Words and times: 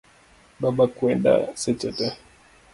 Baba 0.61 0.85
kweda 0.95 1.33
seche 1.61 1.89
tee. 1.97 2.13